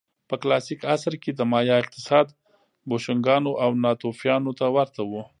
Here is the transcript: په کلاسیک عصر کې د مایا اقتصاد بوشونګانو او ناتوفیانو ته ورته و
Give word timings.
په 0.29 0.35
کلاسیک 0.41 0.81
عصر 0.95 1.13
کې 1.21 1.31
د 1.35 1.41
مایا 1.51 1.75
اقتصاد 1.81 2.27
بوشونګانو 2.87 3.51
او 3.63 3.69
ناتوفیانو 3.83 4.51
ته 4.59 4.65
ورته 4.75 5.01
و 5.09 5.11